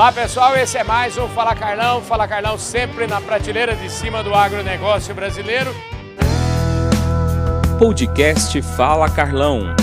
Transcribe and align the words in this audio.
Olá 0.00 0.12
pessoal, 0.12 0.56
esse 0.56 0.78
é 0.78 0.82
mais 0.82 1.18
um 1.18 1.28
Fala 1.28 1.54
Carlão. 1.54 2.00
Fala 2.00 2.26
Carlão 2.26 2.56
sempre 2.56 3.06
na 3.06 3.20
prateleira 3.20 3.76
de 3.76 3.90
cima 3.90 4.22
do 4.22 4.34
agronegócio 4.34 5.14
brasileiro. 5.14 5.70
Podcast 7.78 8.62
Fala 8.62 9.10
Carlão. 9.10 9.76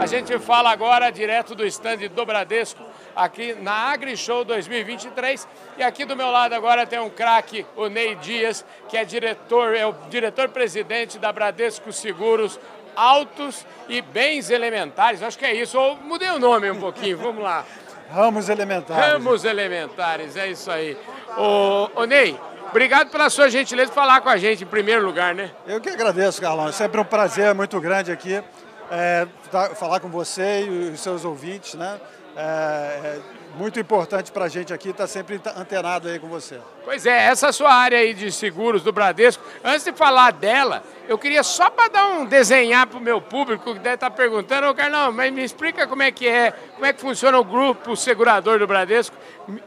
A 0.00 0.06
gente 0.06 0.36
fala 0.40 0.72
agora 0.72 1.08
direto 1.12 1.54
do 1.54 1.64
stand 1.64 2.08
do 2.12 2.26
Bradesco, 2.26 2.82
aqui 3.14 3.54
na 3.54 3.92
AgriShow 3.92 4.44
2023. 4.44 5.46
E 5.78 5.84
aqui 5.84 6.04
do 6.04 6.16
meu 6.16 6.32
lado 6.32 6.54
agora 6.54 6.84
tem 6.84 6.98
um 6.98 7.08
craque, 7.08 7.64
o 7.76 7.86
Ney 7.86 8.16
Dias, 8.16 8.64
que 8.88 8.96
é 8.96 9.04
diretor, 9.04 9.76
é 9.76 9.86
o 9.86 9.94
diretor-presidente 10.10 11.16
da 11.16 11.32
Bradesco 11.32 11.92
Seguros 11.92 12.58
Altos 12.96 13.66
e 13.88 14.00
Bens 14.00 14.50
Elementares. 14.50 15.22
Acho 15.22 15.38
que 15.38 15.44
é 15.44 15.54
isso. 15.54 15.78
Ou 15.78 15.96
mudei 15.96 16.30
o 16.30 16.38
nome 16.38 16.70
um 16.70 16.80
pouquinho, 16.80 17.18
vamos 17.18 17.42
lá. 17.42 17.64
Ramos 18.10 18.48
Elementares. 18.48 19.12
Ramos 19.12 19.44
Elementares, 19.44 20.36
é 20.36 20.48
isso 20.48 20.70
aí. 20.70 20.96
Ô, 21.36 21.88
ô 21.94 22.04
Ney, 22.04 22.38
Obrigado 22.70 23.10
pela 23.10 23.28
sua 23.28 23.50
gentileza 23.50 23.90
de 23.90 23.94
falar 23.94 24.22
com 24.22 24.30
a 24.30 24.38
gente 24.38 24.64
em 24.64 24.66
primeiro 24.66 25.04
lugar, 25.04 25.34
né? 25.34 25.50
Eu 25.66 25.78
que 25.78 25.90
agradeço, 25.90 26.40
Carlão. 26.40 26.68
É 26.68 26.72
sempre 26.72 26.98
um 26.98 27.04
prazer 27.04 27.54
muito 27.54 27.78
grande 27.78 28.10
aqui 28.10 28.42
é, 28.90 29.26
falar 29.74 30.00
com 30.00 30.08
você 30.08 30.64
e 30.64 30.90
os 30.90 31.00
seus 31.00 31.24
ouvintes, 31.24 31.74
né? 31.74 32.00
É, 32.36 32.40
é 32.40 33.20
muito 33.56 33.78
importante 33.78 34.32
para 34.32 34.46
a 34.46 34.48
gente 34.48 34.72
aqui 34.72 34.90
estar 34.90 35.04
tá 35.04 35.06
sempre 35.06 35.40
antenado 35.56 36.08
aí 36.08 36.18
com 36.18 36.28
você. 36.28 36.58
Pois 36.84 37.04
é, 37.04 37.26
essa 37.26 37.52
sua 37.52 37.72
área 37.72 37.98
aí 37.98 38.14
de 38.14 38.32
seguros 38.32 38.82
do 38.82 38.92
Bradesco, 38.92 39.42
antes 39.62 39.84
de 39.84 39.92
falar 39.92 40.32
dela, 40.32 40.82
eu 41.06 41.18
queria 41.18 41.42
só 41.42 41.68
para 41.68 41.88
dar 41.88 42.06
um 42.06 42.24
desenhar 42.24 42.86
para 42.86 42.98
o 42.98 43.00
meu 43.00 43.20
público 43.20 43.74
que 43.74 43.80
deve 43.80 43.96
estar 43.96 44.10
tá 44.10 44.16
perguntando, 44.16 44.68
ô 44.68 44.74
Carlão, 44.74 45.12
mas 45.12 45.32
me 45.32 45.44
explica 45.44 45.86
como 45.86 46.02
é 46.02 46.10
que 46.10 46.26
é, 46.26 46.52
como 46.74 46.86
é 46.86 46.92
que 46.92 47.00
funciona 47.00 47.38
o 47.38 47.44
grupo 47.44 47.96
segurador 47.96 48.58
do 48.58 48.66
Bradesco, 48.66 49.16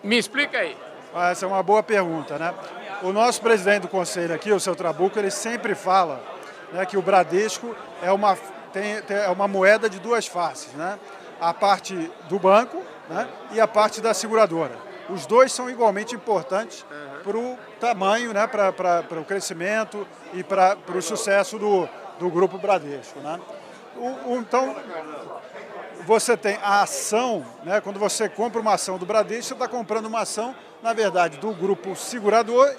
me 0.03 0.17
explica 0.17 0.59
aí. 0.59 0.75
Ah, 1.13 1.29
essa 1.29 1.45
é 1.45 1.47
uma 1.47 1.63
boa 1.63 1.81
pergunta, 1.81 2.37
né? 2.37 2.53
O 3.01 3.13
nosso 3.13 3.41
presidente 3.41 3.83
do 3.83 3.87
conselho 3.87 4.33
aqui, 4.33 4.51
o 4.51 4.59
seu 4.59 4.75
Trabuco, 4.75 5.17
ele 5.19 5.31
sempre 5.31 5.75
fala 5.75 6.21
né, 6.73 6.85
que 6.85 6.97
o 6.97 7.01
Bradesco 7.01 7.75
é 8.01 8.11
uma, 8.11 8.35
tem, 8.73 9.01
é 9.07 9.29
uma 9.29 9.47
moeda 9.47 9.89
de 9.89 9.99
duas 9.99 10.27
faces, 10.27 10.73
né? 10.73 10.97
A 11.39 11.53
parte 11.53 12.11
do 12.29 12.39
banco 12.39 12.81
né, 13.09 13.27
e 13.51 13.59
a 13.59 13.67
parte 13.67 14.01
da 14.01 14.13
seguradora. 14.13 14.75
Os 15.09 15.25
dois 15.25 15.51
são 15.51 15.69
igualmente 15.69 16.15
importantes 16.15 16.83
uhum. 16.89 17.21
para 17.23 17.37
o 17.37 17.57
tamanho, 17.79 18.33
né, 18.33 18.47
para 18.47 19.19
o 19.19 19.25
crescimento 19.25 20.07
e 20.33 20.43
para 20.43 20.77
o 20.95 21.01
sucesso 21.01 21.59
do, 21.59 21.87
do 22.17 22.29
Grupo 22.29 22.57
Bradesco. 22.57 23.19
Né? 23.19 23.39
O, 23.95 24.33
o, 24.33 24.37
então, 24.37 24.75
você 26.05 26.35
tem 26.35 26.57
a 26.63 26.81
ação, 26.81 27.45
né, 27.63 27.79
quando 27.81 27.99
você 27.99 28.27
compra 28.27 28.59
uma 28.59 28.73
ação 28.73 28.97
do 28.97 29.05
Bradesco, 29.05 29.43
você 29.43 29.53
está 29.53 29.67
comprando 29.67 30.07
uma 30.07 30.21
ação 30.21 30.55
na 30.85 30.93
verdade, 30.93 31.39
do 31.39 31.51
grupo 31.51 31.95
segurador 31.95 32.71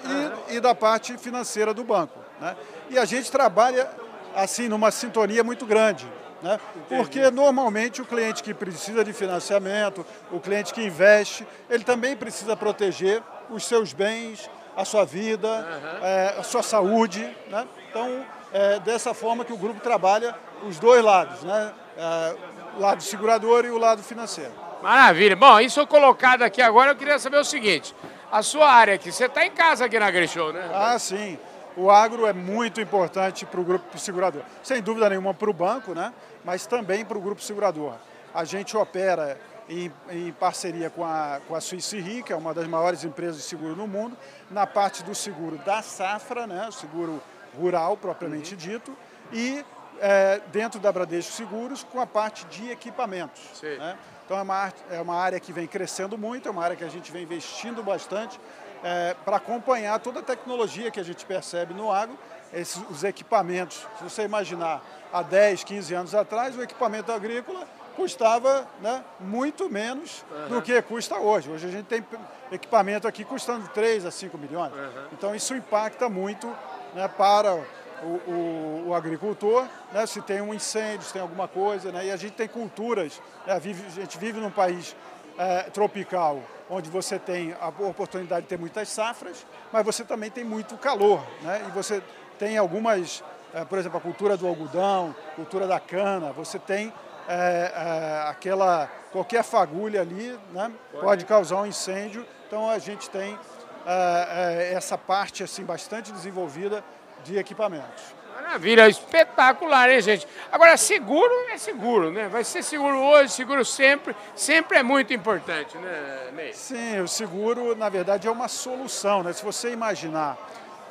e, 0.49 0.55
e 0.55 0.59
da 0.61 0.73
parte 0.73 1.17
financeira 1.17 1.73
do 1.73 1.83
banco. 1.83 2.17
Né? 2.39 2.55
E 2.89 2.97
a 2.97 3.03
gente 3.03 3.29
trabalha 3.29 3.85
assim 4.33 4.69
numa 4.69 4.91
sintonia 4.91 5.43
muito 5.43 5.65
grande. 5.65 6.07
Né? 6.41 6.59
Porque 6.87 7.29
normalmente 7.31 8.01
o 8.01 8.05
cliente 8.05 8.43
que 8.43 8.53
precisa 8.53 9.03
de 9.03 9.13
financiamento, 9.13 10.05
o 10.31 10.39
cliente 10.39 10.73
que 10.73 10.83
investe, 10.83 11.47
ele 11.69 11.83
também 11.83 12.15
precisa 12.15 12.55
proteger 12.55 13.23
os 13.49 13.65
seus 13.65 13.93
bens, 13.93 14.49
a 14.75 14.85
sua 14.85 15.05
vida, 15.05 15.47
uhum. 15.47 16.05
é, 16.05 16.35
a 16.37 16.43
sua 16.43 16.61
saúde. 16.61 17.23
Né? 17.49 17.67
Então, 17.89 18.25
é 18.53 18.79
dessa 18.79 19.13
forma 19.13 19.43
que 19.43 19.53
o 19.53 19.57
grupo 19.57 19.79
trabalha 19.79 20.35
os 20.63 20.79
dois 20.79 21.03
lados, 21.03 21.43
né? 21.43 21.73
É, 21.97 22.35
o 22.77 22.79
lado 22.79 23.01
segurador 23.01 23.65
e 23.65 23.69
o 23.69 23.77
lado 23.77 24.03
financeiro. 24.03 24.51
Maravilha. 24.81 25.35
Bom, 25.35 25.59
isso 25.59 25.85
colocado 25.87 26.43
aqui 26.43 26.61
agora, 26.61 26.91
eu 26.91 26.95
queria 26.95 27.17
saber 27.17 27.37
o 27.37 27.43
seguinte. 27.43 27.95
A 28.31 28.43
sua 28.43 28.69
área 28.71 28.93
aqui, 28.93 29.11
você 29.11 29.25
está 29.25 29.45
em 29.45 29.51
casa 29.51 29.85
aqui 29.85 29.97
na 29.97 30.07
AgriShow, 30.07 30.53
né? 30.53 30.69
Ah, 30.73 30.99
sim. 30.99 31.39
O 31.77 31.91
agro 31.91 32.25
é 32.25 32.33
muito 32.33 32.81
importante 32.81 33.45
para 33.45 33.61
o 33.61 33.63
grupo 33.63 33.99
segurador. 33.99 34.41
Sem 34.63 34.81
dúvida 34.81 35.07
nenhuma 35.09 35.31
para 35.31 35.47
o 35.47 35.53
banco, 35.53 35.93
né? 35.93 36.11
mas 36.43 36.65
também 36.65 37.05
para 37.05 37.15
o 37.15 37.21
grupo 37.21 37.39
segurador. 37.39 37.93
A 38.33 38.43
gente 38.43 38.75
opera 38.75 39.39
em, 39.69 39.91
em, 40.09 40.31
parceria 40.31 40.89
com 40.89 41.05
a, 41.05 41.39
com 41.47 41.53
a 41.53 41.61
Suíça 41.61 41.95
Re, 41.97 42.23
que 42.23 42.33
é 42.33 42.35
uma 42.35 42.51
das 42.51 42.65
maiores 42.65 43.03
empresas 43.03 43.37
de 43.37 43.43
seguro 43.43 43.75
no 43.75 43.85
mundo, 43.85 44.17
na 44.49 44.65
parte 44.65 45.03
do 45.03 45.13
seguro 45.13 45.59
da 45.59 45.83
safra, 45.83 46.47
né? 46.47 46.67
seguro 46.71 47.21
rural 47.55 47.95
propriamente 47.95 48.55
uhum. 48.55 48.59
dito, 48.59 48.97
e 49.31 49.63
é, 49.99 50.41
dentro 50.51 50.79
da 50.79 50.91
Bradesco 50.91 51.31
Seguros 51.33 51.83
com 51.83 52.01
a 52.01 52.07
parte 52.07 52.43
de 52.45 52.71
equipamentos. 52.71 53.61
Né? 53.61 53.95
Então 54.25 54.35
é 54.35 54.41
uma, 54.41 54.73
é 54.89 55.01
uma 55.01 55.15
área 55.15 55.39
que 55.39 55.53
vem 55.53 55.67
crescendo 55.67 56.17
muito, 56.17 56.47
é 56.47 56.51
uma 56.51 56.63
área 56.63 56.75
que 56.75 56.83
a 56.83 56.89
gente 56.89 57.11
vem 57.11 57.21
investindo 57.21 57.83
bastante 57.83 58.39
é, 58.83 59.15
para 59.25 59.37
acompanhar 59.37 59.99
toda 59.99 60.19
a 60.19 60.23
tecnologia 60.23 60.91
que 60.91 60.99
a 60.99 61.03
gente 61.03 61.25
percebe 61.25 61.73
no 61.73 61.91
agro, 61.91 62.17
esses, 62.53 62.81
os 62.89 63.03
equipamentos. 63.03 63.85
Se 63.97 64.03
você 64.03 64.23
imaginar, 64.23 64.81
há 65.11 65.21
10, 65.21 65.63
15 65.63 65.93
anos 65.93 66.15
atrás, 66.15 66.57
o 66.57 66.61
equipamento 66.61 67.11
agrícola 67.11 67.67
custava 67.95 68.67
né, 68.79 69.03
muito 69.19 69.67
menos 69.69 70.23
uhum. 70.29 70.49
do 70.49 70.61
que 70.61 70.79
custa 70.83 71.17
hoje. 71.17 71.49
Hoje 71.49 71.65
a 71.65 71.71
gente 71.71 71.85
tem 71.85 72.05
equipamento 72.51 73.07
aqui 73.07 73.25
custando 73.25 73.67
3 73.69 74.05
a 74.05 74.11
5 74.11 74.37
milhões. 74.37 74.71
Uhum. 74.71 75.07
Então 75.13 75.35
isso 75.35 75.55
impacta 75.55 76.07
muito 76.07 76.47
né, 76.93 77.07
para 77.07 77.55
o, 78.03 78.31
o, 78.31 78.83
o 78.89 78.93
agricultor, 78.93 79.65
né, 79.91 80.05
se 80.05 80.21
tem 80.21 80.41
um 80.41 80.53
incêndio, 80.53 81.01
se 81.01 81.13
tem 81.13 81.21
alguma 81.21 81.47
coisa, 81.47 81.91
né, 81.91 82.05
e 82.05 82.11
a 82.11 82.15
gente 82.15 82.33
tem 82.33 82.47
culturas, 82.47 83.19
né, 83.47 83.59
vive, 83.59 83.83
a 83.87 83.89
gente 83.89 84.17
vive 84.19 84.39
num 84.39 84.51
país 84.51 84.95
é, 85.37 85.63
tropical, 85.63 86.41
onde 86.69 86.89
você 86.89 87.17
tem 87.17 87.55
a 87.59 87.67
oportunidade 87.67 88.43
de 88.43 88.47
ter 88.47 88.57
muitas 88.57 88.89
safras, 88.89 89.45
mas 89.71 89.85
você 89.85 90.03
também 90.03 90.29
tem 90.29 90.43
muito 90.43 90.77
calor, 90.77 91.23
né, 91.41 91.65
e 91.67 91.71
você 91.71 92.01
tem 92.37 92.57
algumas, 92.57 93.23
é, 93.53 93.65
por 93.65 93.77
exemplo, 93.79 93.97
a 93.97 94.01
cultura 94.01 94.37
do 94.37 94.47
algodão, 94.47 95.15
cultura 95.35 95.67
da 95.67 95.79
cana, 95.79 96.31
você 96.31 96.59
tem 96.59 96.93
é, 97.27 97.71
é 97.73 98.29
aquela, 98.29 98.89
qualquer 99.11 99.43
fagulha 99.43 100.01
ali 100.01 100.37
né, 100.51 100.71
pode 100.99 101.25
causar 101.25 101.57
um 101.57 101.65
incêndio, 101.65 102.25
então 102.47 102.69
a 102.69 102.79
gente 102.79 103.09
tem 103.09 103.37
é, 103.85 104.73
essa 104.73 104.97
parte 104.97 105.43
assim 105.43 105.63
bastante 105.63 106.11
desenvolvida 106.11 106.83
de 107.23 107.37
equipamentos. 107.37 108.16
Maravilha, 108.47 108.87
espetacular, 108.87 109.89
hein, 109.89 109.99
gente? 109.99 110.25
Agora, 110.49 110.77
seguro 110.77 111.33
é 111.51 111.57
seguro, 111.57 112.11
né? 112.13 112.29
Vai 112.29 112.45
ser 112.45 112.63
seguro 112.63 112.97
hoje, 112.97 113.33
seguro 113.33 113.65
sempre, 113.65 114.15
sempre 114.37 114.77
é 114.77 114.83
muito 114.83 115.13
importante, 115.13 115.77
né, 115.77 116.29
Ney? 116.33 116.53
Sim, 116.53 117.01
o 117.01 117.09
seguro, 117.09 117.75
na 117.75 117.89
verdade, 117.89 118.25
é 118.25 118.31
uma 118.31 118.47
solução, 118.47 119.21
né? 119.21 119.33
Se 119.33 119.43
você 119.43 119.73
imaginar 119.73 120.37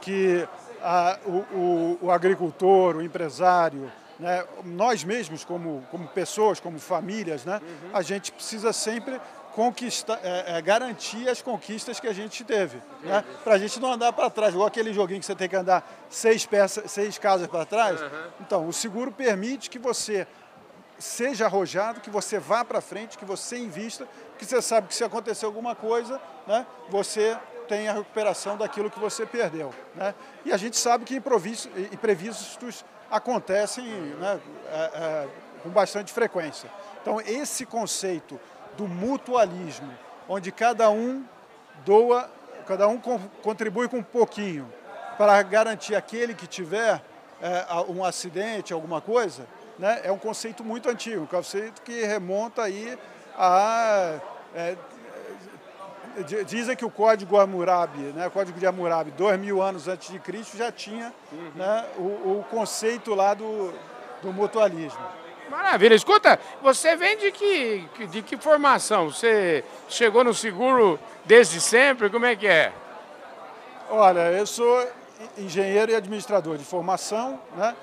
que 0.03 0.47
ah, 0.83 1.19
o, 1.25 1.31
o, 1.57 1.99
o, 2.03 2.11
agricultor, 2.11 2.97
o 2.97 3.03
empresário, 3.03 3.91
né, 4.21 4.45
nós 4.63 5.03
mesmos 5.03 5.43
como, 5.43 5.83
como 5.91 6.07
pessoas, 6.09 6.61
como 6.61 6.79
famílias, 6.79 7.47
né, 7.47 7.63
uhum. 7.63 7.91
a 7.97 8.03
gente 8.03 8.33
precisa 8.33 8.71
sempre 8.71 9.19
conquistar, 9.57 10.21
é, 10.23 10.59
é, 10.59 10.63
garantir 10.63 11.27
as 11.31 11.41
conquistas 11.41 11.99
que 11.99 12.07
a 12.07 12.13
gente 12.13 12.45
teve. 12.45 12.77
Né? 13.03 13.25
Para 13.43 13.55
a 13.55 13.59
gente 13.59 13.81
não 13.81 13.91
andar 13.91 14.13
para 14.13 14.29
trás, 14.29 14.53
igual 14.53 14.69
aquele 14.69 14.93
joguinho 14.93 15.19
que 15.19 15.25
você 15.25 15.35
tem 15.35 15.49
que 15.49 15.57
andar 15.57 15.83
seis, 16.11 16.45
peças, 16.45 16.91
seis 16.93 17.17
casas 17.17 17.49
para 17.49 17.65
trás. 17.65 18.03
Uhum. 18.03 18.09
Então, 18.43 18.69
o 18.69 18.73
seguro 18.73 19.11
permite 19.11 19.71
que 19.71 19.79
você 19.79 20.27
seja 20.99 21.47
arrojado, 21.47 22.03
que 22.03 22.11
você 22.11 22.39
vá 22.39 22.67
para 22.67 22.83
frente, 22.83 23.17
que 23.17 23.25
você 23.25 23.57
invista, 23.57 24.07
que 24.39 24.45
você 24.45 24.61
sabe 24.61 24.89
que 24.89 24.95
se 24.95 25.03
acontecer 25.03 25.47
alguma 25.47 25.75
coisa, 25.75 26.21
né, 26.47 26.67
você 26.91 27.35
tem 27.67 27.89
a 27.89 27.95
recuperação 27.95 28.59
daquilo 28.59 28.91
que 28.91 28.99
você 29.01 29.25
perdeu. 29.25 29.73
Né? 29.95 30.15
E 30.45 30.53
a 30.53 30.59
gente 30.59 30.77
sabe 30.77 31.07
que 31.07 31.17
imprevistos 31.17 32.85
acontecem 33.11 33.87
né, 33.87 34.39
é, 34.69 34.77
é, 34.77 35.29
com 35.63 35.71
bastante 35.71 36.13
frequência. 36.13 36.71
Então, 37.01 37.21
esse 37.23 37.65
conceito 37.65 38.39
do 38.77 38.87
mutualismo, 38.87 39.91
onde 40.29 40.53
cada 40.53 40.91
um 40.91 41.25
doa, 41.85 42.31
cada 42.67 42.89
um 42.89 42.99
contribui 43.43 43.89
com 43.89 43.99
um 43.99 44.03
pouquinho 44.03 44.71
para 45.17 45.41
garantir 45.43 45.95
aquele 45.95 46.35
que 46.35 46.47
tiver 46.47 47.03
é, 47.41 47.67
um 47.89 48.05
acidente, 48.05 48.73
alguma 48.73 49.01
coisa, 49.01 49.47
né, 49.79 50.01
é 50.05 50.13
um 50.13 50.19
conceito 50.19 50.65
muito 50.65 50.89
antigo, 50.89 51.23
um 51.23 51.27
conceito 51.27 51.83
que 51.83 52.05
remonta 52.05 52.63
aí 52.63 52.99
a... 53.37 54.19
É, 54.55 54.77
dizem 56.47 56.75
que 56.75 56.85
o 56.85 56.91
Código 56.91 57.39
Hammurabi, 57.39 57.99
né, 58.15 58.27
o 58.27 58.31
Código 58.31 58.59
de 58.59 58.67
Hammurabi, 58.67 59.11
dois 59.11 59.39
mil 59.39 59.61
anos 59.61 59.87
antes 59.87 60.11
de 60.11 60.19
Cristo, 60.19 60.57
já 60.57 60.73
tinha 60.73 61.13
uhum. 61.31 61.51
né, 61.55 61.87
o, 61.99 62.39
o, 62.39 62.45
conceito 62.51 63.15
lá 63.15 63.35
do, 63.35 63.71
do 64.23 64.33
mutualismo. 64.33 64.99
Maravilha. 65.51 65.95
Escuta, 65.95 66.39
você 66.63 66.97
vem 66.97 67.17
de 67.17 67.33
que, 67.33 67.89
de 68.09 68.23
que 68.23 68.37
formação? 68.37 69.11
Você 69.11 69.65
chegou 69.89 70.25
no 70.25 70.35
seguro 70.35 70.99
desde 71.25 71.61
sempre? 71.61 72.11
Como 72.11 72.27
é 72.27 72.35
que 72.35 72.47
é? 72.47 72.73
Olha, 73.89 74.33
eu 74.33 74.47
sou 74.47 74.87
engenheiro 75.39 75.93
e 75.93 75.95
administrador 75.95 76.57
de 76.57 76.65
formação, 76.65 77.41
né? 77.57 77.75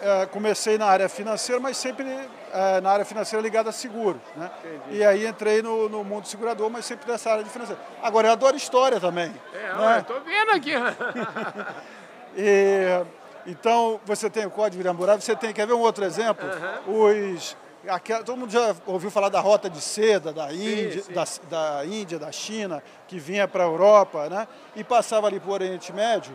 é, 0.00 0.26
comecei 0.26 0.78
na 0.78 0.86
área 0.86 1.08
financeira, 1.08 1.60
mas 1.60 1.76
sempre 1.76 2.06
é, 2.52 2.80
na 2.80 2.90
área 2.90 3.04
financeira 3.04 3.42
ligada 3.42 3.70
a 3.70 3.72
seguros. 3.72 4.20
Né? 4.34 4.50
E 4.90 5.04
aí 5.04 5.26
entrei 5.26 5.62
no, 5.62 5.88
no, 5.88 6.02
mundo 6.02 6.26
segurador, 6.26 6.70
mas 6.70 6.84
sempre 6.84 7.10
nessa 7.10 7.30
área 7.30 7.44
de 7.44 7.50
financeira. 7.50 7.80
Agora, 8.02 8.28
eu 8.28 8.32
adoro 8.32 8.56
história 8.56 8.98
também. 8.98 9.34
É, 9.54 9.74
né? 9.74 9.98
estou 10.00 10.20
vendo 10.20 10.50
aqui. 10.52 10.72
e, 12.36 13.04
então, 13.46 14.00
você 14.04 14.28
tem 14.28 14.46
o 14.46 14.50
Código 14.50 14.82
de 14.82 14.88
Hammurabi, 14.88 15.22
você 15.22 15.36
tem, 15.36 15.52
quer 15.52 15.66
ver 15.66 15.74
um 15.74 15.80
outro 15.80 16.04
exemplo? 16.04 16.46
Uhum. 16.86 17.34
Os, 17.34 17.56
aquela, 17.88 18.24
todo 18.24 18.36
mundo 18.36 18.50
já 18.50 18.74
ouviu 18.86 19.10
falar 19.10 19.28
da 19.28 19.40
rota 19.40 19.70
de 19.70 19.80
seda 19.80 20.32
da 20.32 20.52
Índia, 20.52 21.02
sim, 21.02 21.12
sim. 21.12 21.12
Da, 21.12 21.24
da 21.48 21.86
Índia, 21.86 22.18
da 22.18 22.32
China, 22.32 22.82
que 23.06 23.18
vinha 23.18 23.46
para 23.46 23.64
a 23.64 23.66
Europa, 23.66 24.28
né? 24.28 24.48
E 24.74 24.82
passava 24.82 25.26
ali 25.26 25.38
por 25.38 25.52
Oriente 25.52 25.92
Médio. 25.92 26.32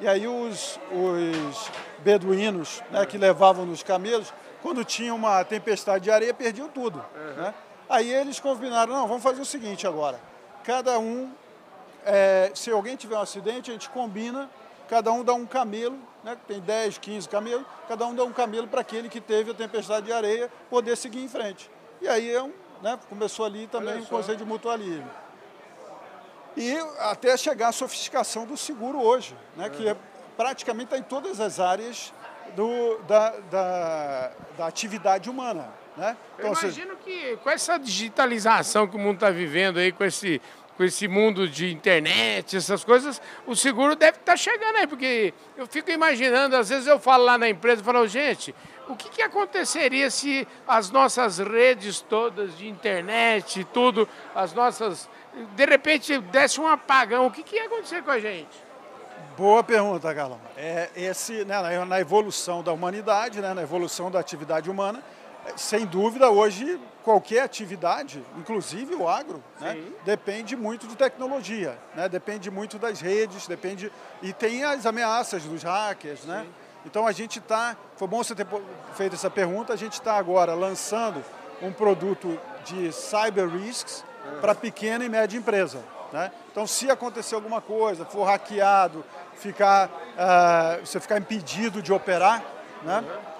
E 0.00 0.08
aí 0.08 0.26
os, 0.26 0.80
os 0.90 1.70
beduínos 1.98 2.82
né, 2.90 3.06
que 3.06 3.16
levavam 3.16 3.64
nos 3.64 3.82
camelos, 3.82 4.32
quando 4.60 4.84
tinha 4.84 5.14
uma 5.14 5.44
tempestade 5.44 6.04
de 6.04 6.10
areia, 6.10 6.34
perdiam 6.34 6.68
tudo. 6.68 7.04
Uhum. 7.14 7.42
Né? 7.42 7.54
Aí 7.88 8.12
eles 8.12 8.40
combinaram, 8.40 8.92
não, 8.94 9.06
vamos 9.06 9.22
fazer 9.22 9.40
o 9.40 9.44
seguinte 9.44 9.86
agora. 9.86 10.18
Cada 10.64 10.98
um, 10.98 11.30
é, 12.04 12.50
se 12.54 12.70
alguém 12.70 12.96
tiver 12.96 13.16
um 13.16 13.20
acidente, 13.20 13.70
a 13.70 13.74
gente 13.74 13.90
combina, 13.90 14.48
cada 14.88 15.12
um 15.12 15.24
dá 15.24 15.34
um 15.34 15.46
camelo, 15.46 15.98
né, 16.22 16.36
tem 16.46 16.60
10, 16.60 16.98
15 16.98 17.28
camelos, 17.28 17.64
cada 17.88 18.06
um 18.06 18.14
dá 18.14 18.24
um 18.24 18.32
camelo 18.32 18.68
para 18.68 18.80
aquele 18.80 19.08
que 19.08 19.20
teve 19.20 19.50
a 19.50 19.54
tempestade 19.54 20.06
de 20.06 20.12
areia 20.12 20.50
poder 20.70 20.96
seguir 20.96 21.22
em 21.22 21.28
frente. 21.28 21.70
E 22.00 22.08
aí 22.08 22.32
é 22.32 22.42
um, 22.42 22.52
né, 22.82 22.98
começou 23.08 23.44
ali 23.44 23.66
também 23.66 23.96
o 23.96 24.02
um 24.02 24.04
conceito 24.04 24.38
de 24.38 24.44
mutualismo. 24.44 25.10
E 26.56 26.76
até 26.98 27.36
chegar 27.36 27.68
à 27.68 27.72
sofisticação 27.72 28.44
do 28.44 28.56
seguro 28.56 29.00
hoje, 29.00 29.36
né, 29.56 29.70
que 29.70 29.88
é, 29.88 29.96
praticamente 30.36 30.94
está 30.94 30.98
em 30.98 31.02
todas 31.02 31.40
as 31.40 31.58
áreas 31.58 32.12
do, 32.54 32.98
da, 33.06 33.30
da, 33.50 34.32
da 34.58 34.66
atividade 34.66 35.30
humana. 35.30 35.68
Né? 35.96 36.16
Então, 36.38 36.52
Eu 36.52 36.58
imagino 36.58 36.96
que 36.96 37.36
com 37.38 37.50
essa 37.50 37.78
digitalização 37.78 38.86
que 38.88 38.96
o 38.96 38.98
mundo 38.98 39.16
está 39.16 39.30
vivendo 39.30 39.78
aí, 39.78 39.92
com 39.92 40.04
esse, 40.04 40.40
com 40.76 40.84
esse 40.84 41.06
mundo 41.06 41.48
de 41.48 41.72
internet, 41.72 42.56
essas 42.56 42.82
coisas, 42.82 43.20
o 43.46 43.54
seguro 43.54 43.94
deve 43.94 44.18
estar 44.18 44.32
tá 44.32 44.36
chegando 44.36 44.76
aí, 44.76 44.86
porque 44.86 45.34
eu 45.56 45.66
fico 45.66 45.90
imaginando, 45.90 46.56
às 46.56 46.68
vezes 46.68 46.86
eu 46.86 46.98
falo 46.98 47.24
lá 47.24 47.36
na 47.36 47.48
empresa, 47.48 47.84
falo, 47.84 48.06
gente, 48.06 48.54
o 48.88 48.96
que, 48.96 49.08
que 49.08 49.22
aconteceria 49.22 50.10
se 50.10 50.46
as 50.66 50.90
nossas 50.90 51.38
redes 51.38 52.00
todas 52.00 52.56
de 52.56 52.68
internet, 52.68 53.64
tudo, 53.72 54.08
as 54.34 54.52
nossas, 54.52 55.08
de 55.54 55.66
repente 55.66 56.18
desse 56.18 56.60
um 56.60 56.66
apagão, 56.66 57.26
o 57.26 57.30
que, 57.30 57.42
que 57.42 57.56
ia 57.56 57.66
acontecer 57.66 58.02
com 58.02 58.10
a 58.10 58.18
gente? 58.18 58.72
Boa 59.36 59.64
pergunta, 59.64 60.12
Galão. 60.12 60.38
É 60.56 60.90
esse, 60.94 61.44
né, 61.44 61.84
na 61.86 62.00
evolução 62.00 62.62
da 62.62 62.72
humanidade, 62.72 63.40
né, 63.40 63.54
na 63.54 63.62
evolução 63.62 64.10
da 64.10 64.20
atividade 64.20 64.70
humana, 64.70 65.02
sem 65.56 65.86
dúvida, 65.86 66.30
hoje 66.30 66.80
qualquer 67.02 67.40
atividade, 67.40 68.22
inclusive 68.38 68.94
o 68.94 69.08
agro, 69.08 69.42
né, 69.60 69.76
depende 70.04 70.54
muito 70.56 70.86
de 70.86 70.94
tecnologia, 70.94 71.76
né, 71.94 72.08
depende 72.08 72.50
muito 72.50 72.78
das 72.78 73.00
redes, 73.00 73.46
depende 73.46 73.92
e 74.22 74.32
tem 74.32 74.62
as 74.64 74.86
ameaças 74.86 75.42
dos 75.42 75.62
hackers, 75.62 76.24
né? 76.24 76.46
Então 76.86 77.06
a 77.06 77.12
gente 77.12 77.38
está, 77.38 77.76
foi 77.96 78.08
bom 78.08 78.22
você 78.22 78.34
ter 78.34 78.46
feito 78.94 79.14
essa 79.14 79.30
pergunta, 79.30 79.72
a 79.72 79.76
gente 79.76 79.94
está 79.94 80.16
agora 80.16 80.54
lançando 80.54 81.24
um 81.60 81.72
produto 81.72 82.38
de 82.64 82.92
cyber 82.92 83.48
risks 83.48 84.04
para 84.40 84.54
pequena 84.54 85.04
e 85.04 85.08
média 85.08 85.38
empresa. 85.38 85.80
Né? 86.12 86.30
Então, 86.50 86.66
se 86.66 86.90
acontecer 86.90 87.34
alguma 87.34 87.60
coisa, 87.60 88.04
for 88.04 88.24
hackeado, 88.24 89.04
ficar, 89.36 89.88
uh, 89.88 90.84
você 90.84 91.00
ficar 91.00 91.18
impedido 91.18 91.80
de 91.80 91.92
operar, 91.92 92.42
né? 92.82 93.02
Uh, 93.02 93.31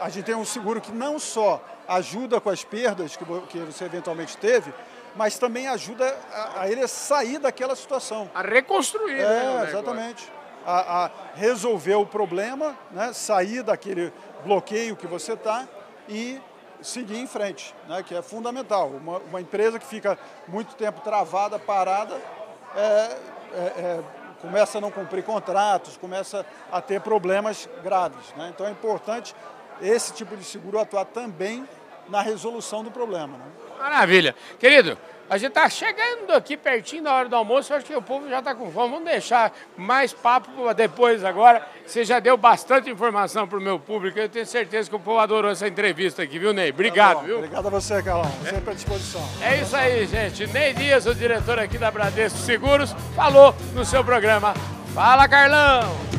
a 0.00 0.08
gente 0.08 0.24
tem 0.24 0.34
um 0.34 0.44
seguro 0.44 0.80
que 0.80 0.92
não 0.92 1.18
só 1.18 1.62
ajuda 1.88 2.40
com 2.40 2.50
as 2.50 2.64
perdas 2.64 3.16
que, 3.16 3.24
você 3.24 3.84
eventualmente 3.84 4.36
teve, 4.36 4.72
mas 5.14 5.38
também 5.38 5.66
ajuda 5.66 6.16
a, 6.32 6.62
a 6.62 6.70
ele 6.70 6.86
sair 6.86 7.38
daquela 7.38 7.74
situação. 7.74 8.30
A 8.34 8.42
reconstruir, 8.42 9.20
é, 9.20 9.24
né? 9.24 9.66
Exatamente. 9.68 10.30
A, 10.64 11.04
a, 11.04 11.10
resolver 11.34 11.94
o 11.94 12.04
problema, 12.04 12.76
né? 12.90 13.12
sair 13.12 13.62
daquele 13.62 14.12
bloqueio 14.44 14.96
que 14.96 15.06
você 15.06 15.32
está 15.32 15.66
e 16.08 16.40
seguir 16.82 17.18
em 17.18 17.26
frente, 17.26 17.74
né, 17.88 18.02
que 18.02 18.14
é 18.14 18.22
fundamental. 18.22 18.88
Uma, 18.88 19.18
uma, 19.18 19.40
empresa 19.40 19.78
que 19.78 19.86
fica 19.86 20.18
muito 20.46 20.74
tempo 20.74 21.00
travada, 21.00 21.58
parada, 21.58 22.20
é, 22.74 22.80
é, 22.80 23.18
é, 23.54 24.00
começa 24.46 24.78
a 24.78 24.80
não 24.80 24.92
cumprir 24.92 25.24
contratos, 25.24 25.96
começa 25.96 26.46
a 26.70 26.80
ter 26.80 27.00
problemas 27.00 27.68
graves. 27.82 28.32
Né? 28.36 28.52
Então 28.54 28.64
é 28.64 28.70
importante 28.70 29.34
esse 29.82 30.12
tipo 30.12 30.36
de 30.36 30.44
seguro 30.44 30.78
atuar 30.78 31.04
também 31.04 31.68
na 32.08 32.22
resolução 32.22 32.84
do 32.84 32.90
problema. 32.90 33.36
Né? 33.36 33.44
Maravilha. 33.78 34.34
Querido, 34.58 34.98
a 35.28 35.38
gente 35.38 35.48
está 35.48 35.68
chegando 35.68 36.30
aqui 36.32 36.56
pertinho 36.56 37.02
da 37.02 37.12
hora 37.12 37.28
do 37.28 37.34
almoço, 37.34 37.72
eu 37.72 37.76
acho 37.76 37.86
que 37.86 37.94
o 37.94 38.02
povo 38.02 38.28
já 38.28 38.38
está 38.38 38.54
com 38.54 38.70
fome. 38.70 38.90
Vamos 38.90 39.04
deixar 39.04 39.52
mais 39.76 40.12
papo 40.12 40.72
depois 40.72 41.24
agora. 41.24 41.66
Você 41.84 42.04
já 42.04 42.20
deu 42.20 42.36
bastante 42.36 42.88
informação 42.88 43.46
para 43.46 43.58
o 43.58 43.60
meu 43.60 43.78
público. 43.78 44.18
Eu 44.18 44.28
tenho 44.28 44.46
certeza 44.46 44.88
que 44.88 44.94
o 44.94 45.00
povo 45.00 45.18
adorou 45.18 45.50
essa 45.50 45.66
entrevista 45.66 46.22
aqui, 46.22 46.38
viu, 46.38 46.52
Ney? 46.52 46.70
Obrigado, 46.70 47.16
tá 47.18 47.22
viu? 47.22 47.38
Obrigado 47.38 47.66
a 47.66 47.70
você, 47.70 48.00
Carlão. 48.02 48.30
Sempre 48.48 48.70
à 48.70 48.74
disposição. 48.74 49.28
É 49.42 49.56
isso 49.56 49.74
aí, 49.74 50.06
gente. 50.06 50.46
Ney 50.46 50.72
Dias, 50.72 51.06
o 51.06 51.14
diretor 51.14 51.58
aqui 51.58 51.76
da 51.76 51.90
Bradesco 51.90 52.38
Seguros, 52.38 52.94
falou 53.16 53.52
no 53.74 53.84
seu 53.84 54.04
programa. 54.04 54.54
Fala, 54.94 55.28
Carlão! 55.28 56.15